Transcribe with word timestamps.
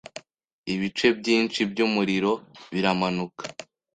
Ibice 0.73 1.07
byinshi 1.19 1.59
byumuriro 1.71 2.31
biramanuka 2.73 3.43